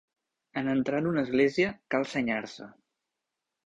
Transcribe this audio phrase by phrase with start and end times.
[0.61, 2.71] En entrar en una església cal senyar-se.